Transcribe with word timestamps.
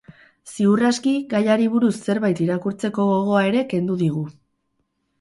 Ziur 0.53 0.81
aski 0.89 1.13
gaiari 1.35 1.69
buruz 1.75 1.93
zerbait 2.09 2.43
irakurtzeko 2.49 3.09
gogoa 3.13 3.47
ere 3.55 3.65
kendu 3.75 4.03
digu. 4.05 4.29